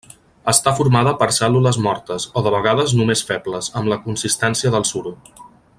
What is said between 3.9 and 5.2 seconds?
la consistència del suro.